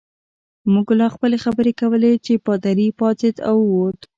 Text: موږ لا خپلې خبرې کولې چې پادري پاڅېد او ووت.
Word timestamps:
موږ 0.73 0.87
لا 0.99 1.07
خپلې 1.15 1.37
خبرې 1.45 1.71
کولې 1.81 2.11
چې 2.25 2.33
پادري 2.45 2.87
پاڅېد 2.99 3.35
او 3.49 3.55
ووت. 3.71 3.99